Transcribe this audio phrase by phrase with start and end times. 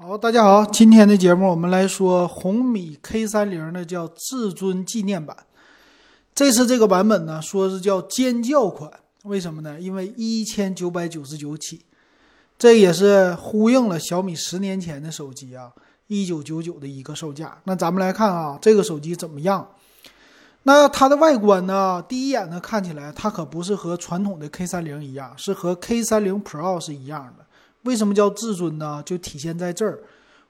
[0.00, 5.36] 好，大家好，今天的节目我们来说红米 K 三零的叫至尊纪念版。
[6.32, 8.88] 这次这个版本呢，说是叫尖叫款，
[9.24, 9.80] 为什么呢？
[9.80, 11.80] 因为一千九百九十九起，
[12.56, 15.72] 这也是呼应了小米十年前的手机啊，
[16.06, 17.58] 一九九九的一个售价。
[17.64, 19.68] 那咱们来看啊，这个手机怎么样？
[20.62, 22.00] 那它的外观呢？
[22.08, 27.44] 第一眼呢，看起来它可不是和传统的 K 三零一样，是和 K 三零 Pro 是一样的。
[27.82, 29.02] 为什么叫至尊呢？
[29.06, 30.02] 就体现在这儿，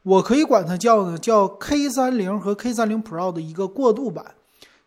[0.03, 4.35] 我可以管它叫呢，叫 K 三零和 K 三零 Pro 的一个过渡版，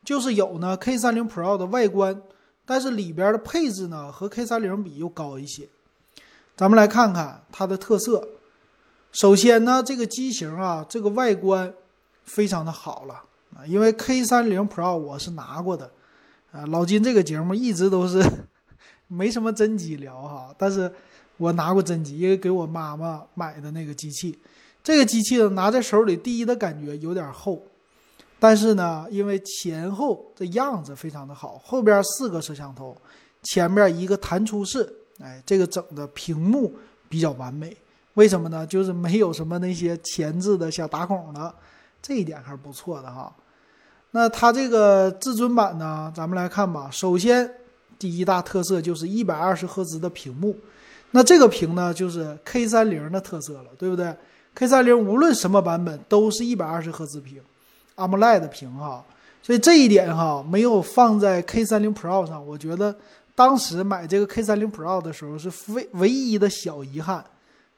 [0.04, 2.20] 就是有呢 K 三零 Pro 的外观，
[2.66, 5.70] 但是里边的配置呢和 K 三零比又高一些。
[6.58, 8.28] 咱们来看看它的特色。
[9.12, 11.72] 首先呢，这个机型啊，这个外观
[12.24, 13.24] 非常的好了
[13.56, 15.92] 啊，因为 K 三零 Pro 我是拿过的
[16.52, 18.22] 啊，老金这个节目一直都是
[19.08, 20.92] 没什么真机聊哈，但是。
[21.42, 24.38] 我拿过真机，因为给我妈妈买的那个机器，
[24.84, 27.60] 这个机器呢拿在手里，第一的感觉有点厚，
[28.40, 32.96] 但是呢，因为前后的样子非常的好，后边四个摄像头，
[33.42, 34.88] 前面一个弹出式，
[35.20, 36.72] 哎，这个整的屏幕
[37.10, 37.76] 比较完美。
[38.14, 38.68] 为什么呢？
[38.68, 41.52] 就是没有什么那些前置的小打孔的，
[42.04, 43.36] 这一点还是不错的哈。
[44.12, 46.88] 那它这个至尊版呢，咱们来看吧。
[46.92, 47.52] 首先，
[47.98, 50.56] 第一大特色就是一百二十赫兹的屏幕。
[51.12, 54.16] 那这个屏呢，就是 K 三零的特色了，对不对
[54.56, 57.42] ？K 三零无论什么版本都是一百二十赫兹屏
[57.98, 59.04] ，AMOLED 屏哈，
[59.44, 62.96] 所以这一点哈没有放在 K 三零 Pro 上，我觉得
[63.36, 67.24] 当时买这个 K 三零 Pro 的时候是非唯一的小遗憾，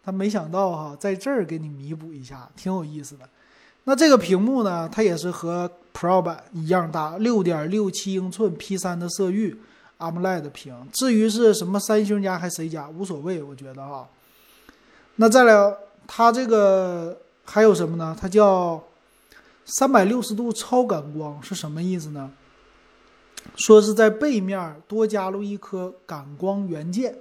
[0.03, 3.27] 他没想到哈在这儿给你弥补一下，挺有意思的。
[3.85, 9.57] 那这个屏幕呢，它也是和 Pro 版一样大，六点六七英寸 P 三的色域。
[10.03, 14.07] AMOLED 屏，至于是什么三星家还是谁家无所谓，我觉得哈。
[15.15, 15.53] 那再来，
[16.05, 18.15] 它这个还有什么呢？
[18.19, 18.83] 它叫
[19.65, 22.31] 三百六十度超感光是什么意思呢？
[23.55, 27.15] 说是在背面多加入一颗感光元件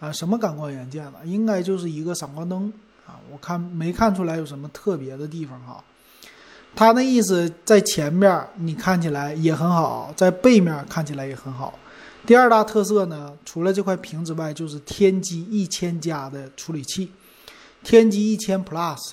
[0.00, 1.18] 啊，什么感光元件呢？
[1.24, 2.72] 应该就是一个闪光灯
[3.06, 5.82] 啊，我看没看出来有什么特别的地方哈。
[6.74, 11.78] 它那意思在前面你看起来也很好，在背面看起来也很好。
[12.26, 17.08] 第二大特色呢，除了这块屏之外，就是天玑一千加的处理器，
[17.84, 19.12] 天玑一千 Plus。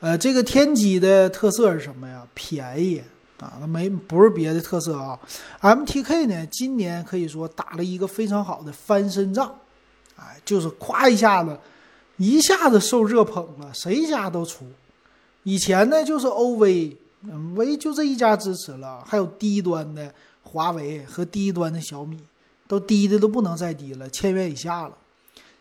[0.00, 2.26] 呃，这个天玑的特色是什么呀？
[2.34, 3.00] 便宜
[3.38, 5.16] 啊，那没不是别的特色啊。
[5.60, 9.54] MTK 呢，今年可以说打了一个非常好的翻身仗，
[10.16, 11.56] 哎，就是咵一下子，
[12.16, 14.66] 一下子受热捧了，谁家都出。
[15.44, 20.12] 以前呢，就是 OV，嗯，V 就这一家支持了，还有低端的
[20.42, 22.18] 华为和低端的小米。
[22.70, 24.96] 都低的都不能再低了，千元以下了。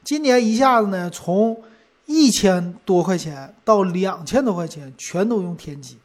[0.04, 1.60] 今年一下子呢，从
[2.06, 5.96] 一千多块钱到两千多块钱，全都用天玑，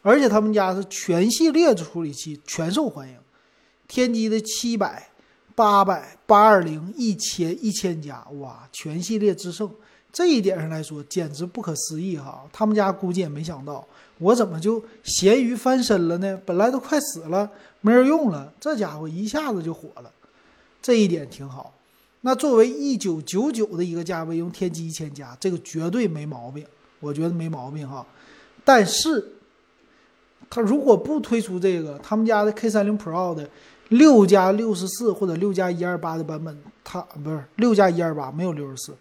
[0.00, 3.14] 而且他们家是全系列的处理器全受欢迎。
[3.86, 5.06] 天玑的七百、
[5.54, 9.70] 八百、八二零、一千、一千加，哇，全系列之胜。
[10.10, 12.42] 这一点上来说，简直不可思议哈！
[12.50, 13.86] 他们家估计也没想到，
[14.16, 16.40] 我怎么就咸鱼翻身了呢？
[16.46, 17.50] 本来都快死了，
[17.82, 20.10] 没人用了，这家伙一下子就火了。
[20.84, 21.72] 这一点挺好，
[22.20, 26.62] 那作为一九九九的一个价位，用天玑一千加，这个绝对没毛病，
[27.00, 28.06] 我觉得没毛病哈。
[28.66, 29.26] 但是，
[30.50, 33.48] 他如果不推出这个，他们家的 K 三零 Pro 的
[33.88, 38.94] 六加六十四或者六加一二八的版本，它不是六加一二八，没有六十四，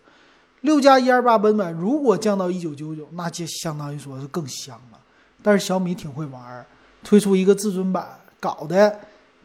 [0.61, 4.99] 六加一二八版本如果降到一九九九，那就相当于说是更香了。
[5.41, 6.65] 但是小米挺会玩，
[7.03, 8.07] 推出一个至尊版，
[8.39, 8.97] 搞的。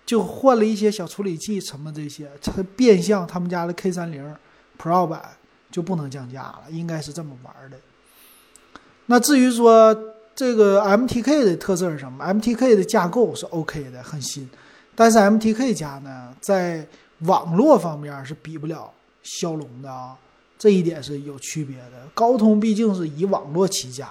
[0.08, 4.34] 就换了一些小处理器什么这些，它变相他们家的 K 三零
[4.80, 5.22] Pro 版
[5.70, 7.78] 就不能降价了，应该是这么玩的。
[9.04, 9.94] 那至于说
[10.34, 14.48] 这个 MTK 的特色是什么？MTK 的架构是 OK 的，很新，
[14.94, 16.86] 但是 MTK 家呢，在
[17.18, 18.90] 网络方面是比不了
[19.22, 20.16] 骁龙的啊，
[20.58, 22.08] 这一点是有区别的。
[22.14, 24.08] 高通毕竟是以网络起家，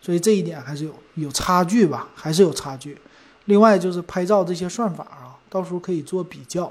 [0.00, 2.96] 所以这一点还是有有差距吧，还是有差距。
[3.48, 6.70] 另外就是拍照这些算法啊，到时候可以做比较。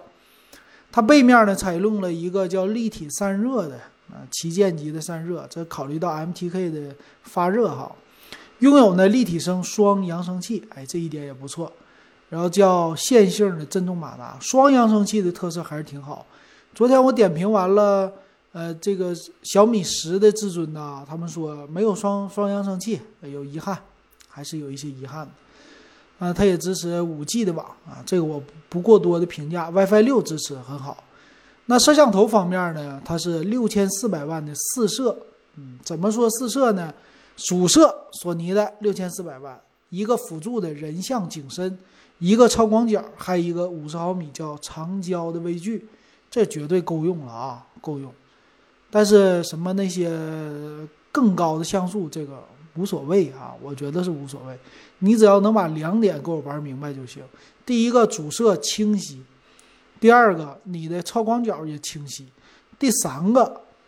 [0.92, 3.76] 它背面呢采用了一个叫立体散热的
[4.10, 7.92] 啊旗舰级的散热，这考虑到 MTK 的发热哈。
[8.60, 11.72] 拥有呢立体声双扬声器，哎，这一点也不错。
[12.30, 16.26] 然后叫线性的震动马达，双扬声器的特色还是挺好。
[16.76, 18.12] 昨天我点评完了，
[18.52, 23.78] 呃，这个小米十的至尊呢，他们说没有双双扬声器，有遗憾，
[24.28, 25.32] 还是有一些遗憾的。
[26.20, 29.70] 啊，它也支持五 G 的网啊，这个我不过多的评价。
[29.70, 31.04] WiFi 六支持很好。
[31.68, 35.18] 那摄像头方面呢，它是六千四百万的四摄
[35.58, 36.94] 嗯，怎么说四摄呢？
[37.36, 39.60] 主摄索尼的六千四百万，
[39.90, 41.78] 一个辅助的人像景深，
[42.20, 45.86] 一个超广角，还有一个五十毫米叫长焦的微距，
[46.32, 48.12] 这绝对够用了啊，够用。
[48.90, 50.10] 但是什么那些
[51.12, 52.44] 更高的像素，这个
[52.78, 54.58] 无所谓啊，我觉得是无所谓。
[55.00, 57.24] 你只要能把两点给我玩明白就行。
[57.66, 59.22] 第一个主摄清晰，
[60.00, 62.28] 第二个你的超广角也清晰，
[62.80, 63.44] 第三个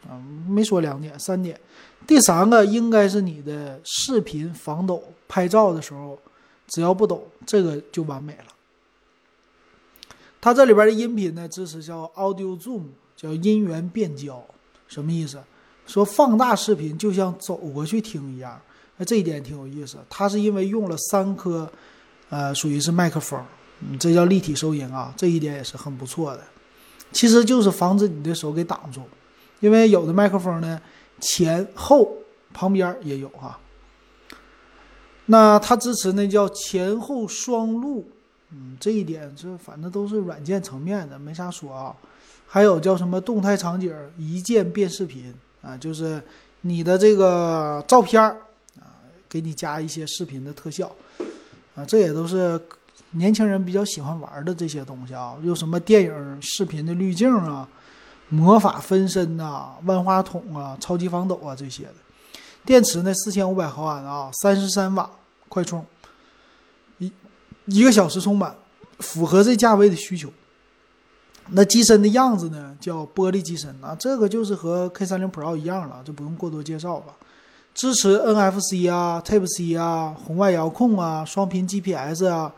[0.08, 1.60] 啊没说两点，三点。
[2.08, 6.18] 第三个应该是你的视频防抖，拍照的时候
[6.68, 8.46] 只要不抖，这个就完美了。
[10.42, 12.84] 它这里边的音频呢，支持叫 Audio Zoom，
[13.16, 14.44] 叫音源变焦，
[14.88, 15.40] 什么意思？
[15.86, 18.62] 说放大视频就像走过去听一样。
[19.00, 19.98] 那这一点挺有意思。
[20.08, 21.68] 它是因为用了三颗，
[22.30, 23.44] 呃，属于是麦克风，
[23.80, 26.44] 嗯，这叫立体收音啊，这一点也是很不错的。
[27.12, 29.02] 其实就是防止你的手给挡住，
[29.62, 30.80] 因为有的麦克风呢。
[31.22, 32.10] 前后
[32.54, 33.60] 旁边也有哈，
[35.26, 38.10] 那它支持那叫前后双录，
[38.52, 41.94] 嗯，这一点这反正都是软件层面的，没啥说啊。
[42.48, 46.24] 还有叫什么动态场景一键变视频啊，就是
[46.62, 48.38] 你的这个照片儿，
[49.30, 50.92] 给你加一些视频的特效
[51.76, 52.60] 啊，这也都是
[53.12, 55.38] 年轻人比较喜欢玩的这些东西啊。
[55.44, 57.68] 有什么电影视频的滤镜啊？
[58.32, 61.96] 魔法分身呐，万花筒啊，超级防抖啊，这些的。
[62.64, 65.10] 电池呢，四千五百毫安啊，三十三瓦
[65.48, 65.84] 快充，
[67.00, 67.12] 一
[67.66, 68.56] 一个小时充满，
[69.00, 70.32] 符合这价位的需求。
[71.52, 77.16] 那机身的样子呢，叫玻璃机身啊，这个就是和 K 三零 Pro 一样了，就不用过多介绍吧。
[77.74, 82.54] 支持 NFC 啊，Type C 啊，红外遥控啊，双频 GPS 啊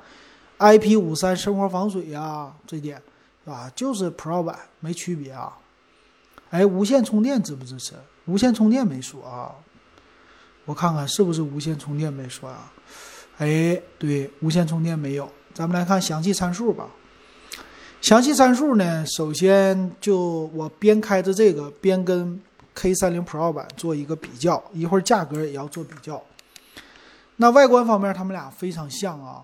[0.57, 3.01] ，IP 五三生活防水啊，这点
[3.45, 5.57] 啊，就是 Pro 版没区别啊。
[6.49, 7.93] 哎，无线充电支不支持？
[8.25, 9.55] 无线充电没说啊，
[10.65, 12.71] 我看看是不是无线充电没说啊？
[13.37, 15.29] 哎，对，无线充电没有。
[15.53, 16.87] 咱们来看详细参数吧。
[17.99, 22.41] 详细参数呢，首先就我边开着这个，边跟
[22.73, 26.21] K 三零 Pro 版做一个比较，一会儿价格也要做比较。
[27.37, 29.43] 那外观方面，他们俩非常像啊。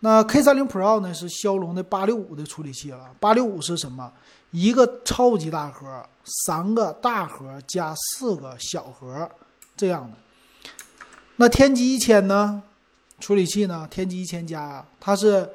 [0.00, 4.12] 那 K 三零 Pro 呢是骁龙的八六五的处理器了，八六五是什么？
[4.50, 9.28] 一个超级大核，三个大核加四个小核，
[9.76, 10.16] 这样的。
[11.36, 12.62] 那天玑一千呢？
[13.20, 13.86] 处理器呢？
[13.90, 15.50] 天玑一千加啊，它是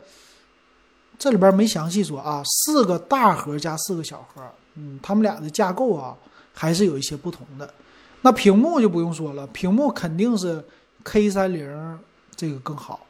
[1.18, 4.44] 这里边没详细说啊，四个大核加四个小核，
[4.76, 6.18] 嗯，他们俩的架构啊
[6.54, 7.74] 还是有一些不同的。
[8.22, 10.64] 那屏幕就不用说了，屏幕肯定是
[11.04, 12.00] K 三零
[12.36, 13.06] 这个更好，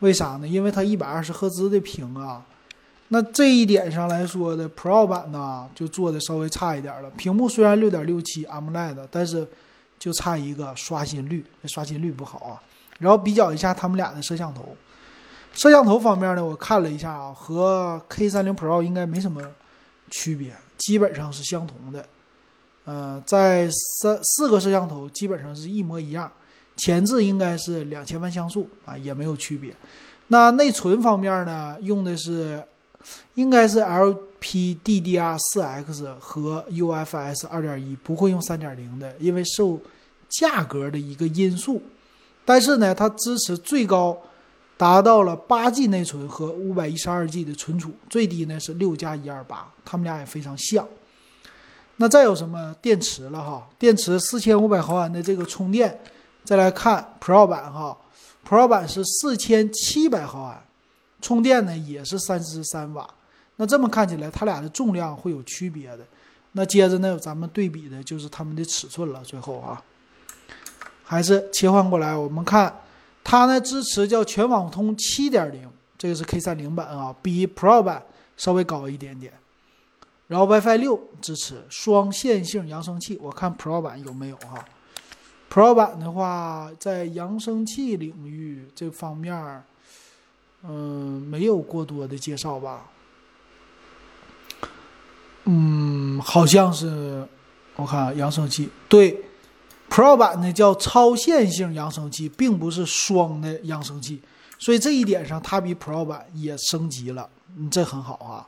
[0.00, 0.48] 为啥呢？
[0.48, 2.44] 因为它一百二十赫兹的屏啊。
[3.10, 7.08] 那这一点上来说的，Pro 版呢就做的稍微差一点了。
[7.12, 9.46] 屏幕虽然六点六七 AMOLED，但是
[9.98, 12.60] 就差一个刷新率，那刷新率不好啊。
[12.98, 14.76] 然后比较一下他们俩的摄像头，
[15.54, 19.40] 摄像头方面呢，我看了一下啊，和 K 三零 Pro 应该没什么
[20.10, 22.04] 区别，基本上是相同的。
[22.88, 23.68] 呃，在
[24.00, 26.32] 三四个摄像头基本上是一模一样，
[26.76, 29.76] 前置应该是两千万像素啊，也没有区别。
[30.28, 32.64] 那内存方面呢，用的是。
[33.36, 39.80] 应该是 LPDDR4X 和 UFS 2.1，不会用3.0的，因为受
[40.28, 41.80] 价格的一个因素。
[42.44, 44.20] 但是呢，它支持最高
[44.76, 49.44] 达到了 8G 内存和 512G 的存储，最低呢是6加128，
[49.84, 50.86] 它们俩也非常像。
[52.00, 53.68] 那再有什么电池了哈？
[53.78, 56.00] 电池4500毫安的这个充电，
[56.44, 57.98] 再来看 Pro 版哈
[58.48, 60.62] ，Pro 版是4700毫安。
[61.20, 63.08] 充电呢也是三十三瓦，
[63.56, 66.06] 那这么看起来，它俩的重量会有区别的。
[66.52, 69.20] 那接着呢，咱们对比的就是它们的尺寸了。
[69.24, 69.82] 最后啊，
[71.02, 72.72] 还是切换过来，我们看
[73.24, 78.00] 它呢支持叫全网通七点零，这个是 K 三零版啊，比 Pro 版
[78.36, 79.32] 稍微高一点点。
[80.28, 84.64] 然后 WiFi 六支持双线性扬声器，我看 Pro 版有没有哈
[85.50, 89.64] ？Pro 版的话，在扬声器领域这方面。
[90.64, 92.88] 嗯，没有过多的介绍吧？
[95.44, 97.24] 嗯，好像是，
[97.76, 99.24] 我看扬声器对
[99.88, 104.20] ，Pro 版的叫超线性扬声器，并不是双的扬声器，
[104.58, 108.44] 所以这一点上它比 Pro 版也升级了，嗯，这很好啊。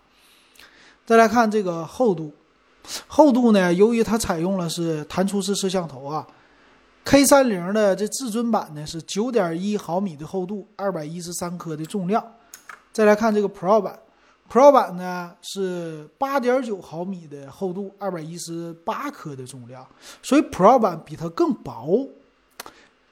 [1.07, 2.33] 再来看这个厚度，
[3.07, 6.27] 厚度呢，由于它采用了是弹出式摄像头啊。
[7.03, 12.23] K 三零的这至尊版呢是九点一毫米的厚度，二百一十三克的重量。
[12.93, 13.99] 再来看这个 Pro 版
[14.51, 19.85] Pro 版呢是八点九毫米的厚度，二百一十八克的重量，
[20.23, 22.07] 所以 Pro 版比它更薄。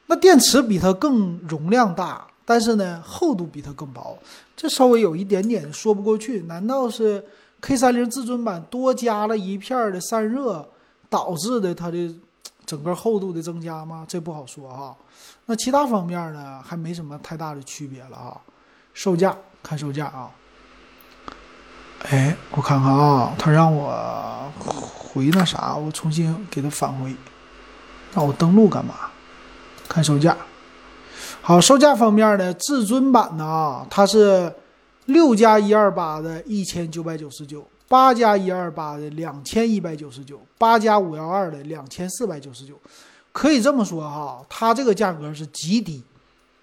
[0.07, 4.19] 那电池比它更容量大，但是呢厚度比它更薄，
[4.57, 6.43] 这稍微有一点点说不过去。
[6.43, 7.25] 难道是
[7.61, 10.69] K 三零至尊版多加了一片的散热
[11.11, 12.15] 导致的它的
[12.65, 14.05] 整个厚度的增加吗？
[14.09, 14.97] 这不好说哈。
[15.47, 18.37] 那其他方面呢还没什么太大的区别了啊。
[18.95, 20.31] 售价看售价啊。
[22.11, 24.53] 哎，我看看啊，他让我
[24.97, 27.15] 回那啥，我重新给他返回。
[28.15, 28.95] 让我登录干嘛？
[29.89, 30.37] 看售价。
[31.43, 34.55] 好，售价方面呢，至尊版的啊，它是
[35.09, 42.79] 六加一二八的一千九百九十九，八加一二八的两千一百九十九，八加五幺二的两千四百九十九。
[43.33, 46.03] 可以这么说哈，它这个价格是极低，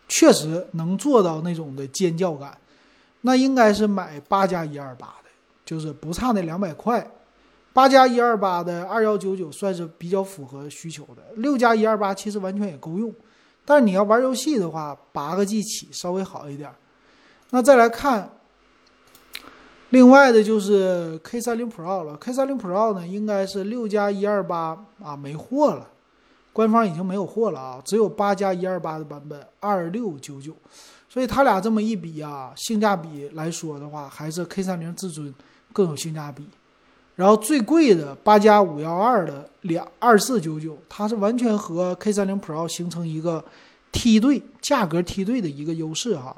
[0.08, 2.56] 确实能做到那种的尖叫感。
[3.22, 5.30] 那应该是买八加一二八的。
[5.66, 7.10] 就是不差那两百块，
[7.74, 13.12] 八加一二八的二幺九九算是比较符合需求的，六加一二八其实完全也够用，
[13.66, 16.70] 但是你要玩游戏的话，八个 G 起稍微好一点。
[17.50, 18.30] 那再来看，
[19.96, 25.88] 另外的就是 K 三零 Pro 了，K 三零 Pro 呢应该是六加一二八啊没货了，
[26.52, 30.54] 官方已经没有货了啊，只有八加一二八的版本二六九九，
[31.08, 35.34] 所以它俩这么一比啊，性价比来说的话，还是 K 三零至尊。
[35.72, 36.46] 更有性价比，
[37.16, 43.42] 然后最贵的八加五幺二的两二四九九，它是完全和 K 三零 Pro 形成一个
[43.94, 46.36] 梯队，价格梯队的一个优势哈。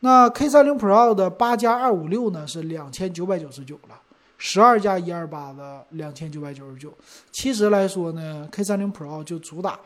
[0.00, 4.00] 那 K 三零 Pro 的八加二五六呢是两千九百九十九了，
[4.38, 6.92] 十二加一二八的两千九百九十九。
[7.30, 9.78] 其实来说呢，K 三零 Pro 就主打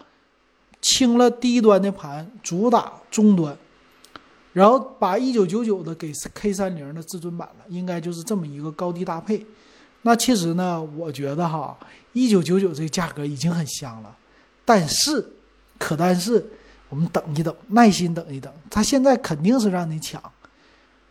[0.81, 3.57] 清了低端的盘，主打中端。
[4.53, 9.45] 然后把一九九九的给 K 三零的至尊版了，应该就是这么一个高低搭配。
[10.03, 11.77] 那其实呢，我觉得哈，
[12.13, 14.17] 一九九九这个价格已经很香了。
[14.65, 15.27] 但是，
[15.77, 16.47] 可但是，
[16.95, 20.23] 我们等一等，耐心等一等，他现在肯定是让你抢。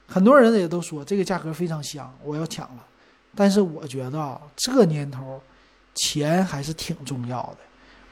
[0.08, 2.86] 很多人也都说这个价格非常香，我要抢了。
[3.36, 5.42] 但是我觉得啊，这年头，
[5.94, 7.58] 钱还是挺重要的。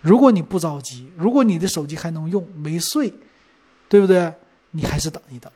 [0.02, 3.14] 如果你不着急，如果你的手机还能用，没碎，
[3.88, 4.34] 对不对？
[4.72, 5.50] 你还是等一等，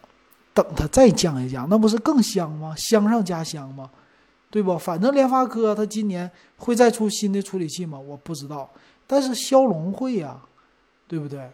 [0.53, 2.73] 等它再降一降，那不是更香吗？
[2.77, 3.89] 香上加香吗？
[4.49, 4.77] 对不？
[4.77, 7.99] 反正联发科它今年会再出新的处理器吗？
[7.99, 8.71] 我不知道，
[9.05, 10.39] 但是骁龙会呀，
[11.09, 11.51] 对不对？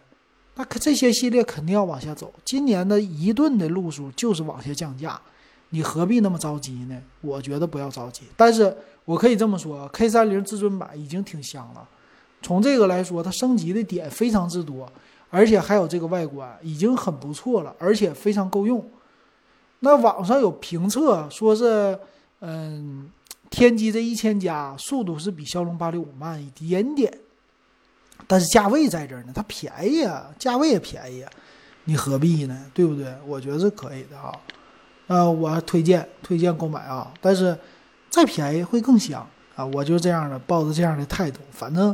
[0.62, 2.32] 那可这些系列肯定要往下走。
[2.46, 5.20] 今年的一顿的路数就是往下降价，
[5.72, 7.02] 你何必那么着急呢？
[7.22, 8.26] 我觉得不要着急。
[8.38, 11.90] 但是我可以这么说，K 三零至尊版已经挺香了。
[12.44, 14.88] 从这个来说，它升级的点非常之多。
[15.32, 18.88] 而且还有这个外观已经很不错了，而且非常够用。
[19.80, 21.98] 那网上有评测说是，
[22.42, 23.10] 嗯，
[23.50, 27.12] 天玑这一千加速度是比骁龙八六五慢一点点，
[28.32, 31.26] 但是价位在这儿呢，它便宜啊，价位也便宜，
[31.84, 32.58] 你何必呢？
[32.74, 33.14] 对不对？
[33.28, 34.32] 我觉得是可以的啊。
[35.08, 37.58] 呃，我推荐推荐购买啊，但是
[38.10, 39.66] 再便宜会更香啊。
[39.66, 41.94] 我就这样的抱着这样的态度，反正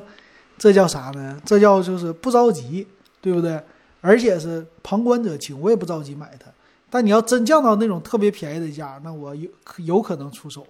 [0.60, 1.41] 这叫啥呢？
[1.44, 2.88] 这叫就是不着急。
[3.20, 3.62] 对不对？
[4.00, 6.50] 而且是旁观者清，我也不着急买它。
[6.89, 10.65] 但你要真降到那种特别便宜的价，那我有有可能出手。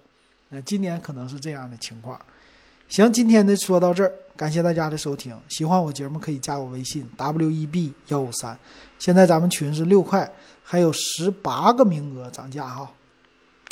[0.48, 2.18] 那今年可能是这样的情况。
[2.88, 5.36] 行，今天的说到这儿，感谢大家的收听。
[5.46, 8.58] 喜欢我节目可以加我微信 w e b 幺五三。
[8.98, 10.28] 现在咱们群是六块，
[10.64, 12.90] 还有十八个名额涨价哈。